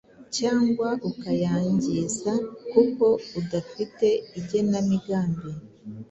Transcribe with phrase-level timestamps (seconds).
[0.37, 2.33] cyangwa ukayangiza
[2.71, 3.05] kuko
[3.39, 4.07] udafite
[4.39, 5.49] igenamigambi.